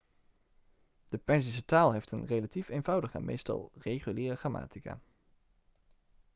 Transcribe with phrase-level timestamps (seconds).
[1.09, 4.99] de perzische taal heeft een relatief eenvoudige en meestal reguliere grammatica